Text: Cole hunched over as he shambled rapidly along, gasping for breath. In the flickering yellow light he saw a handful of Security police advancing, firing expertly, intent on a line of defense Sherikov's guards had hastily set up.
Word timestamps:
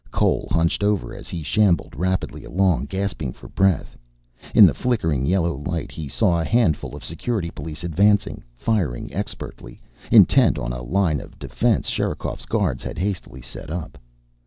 Cole 0.09 0.47
hunched 0.49 0.81
over 0.83 1.13
as 1.13 1.29
he 1.29 1.43
shambled 1.43 1.93
rapidly 1.95 2.43
along, 2.43 2.85
gasping 2.87 3.31
for 3.33 3.47
breath. 3.47 3.95
In 4.55 4.65
the 4.65 4.73
flickering 4.73 5.27
yellow 5.27 5.53
light 5.53 5.91
he 5.91 6.07
saw 6.07 6.39
a 6.41 6.43
handful 6.43 6.95
of 6.95 7.05
Security 7.05 7.51
police 7.51 7.83
advancing, 7.83 8.41
firing 8.55 9.13
expertly, 9.13 9.79
intent 10.11 10.57
on 10.57 10.73
a 10.73 10.81
line 10.81 11.21
of 11.21 11.37
defense 11.37 11.87
Sherikov's 11.87 12.47
guards 12.47 12.81
had 12.81 12.97
hastily 12.97 13.41
set 13.41 13.69
up. 13.69 13.95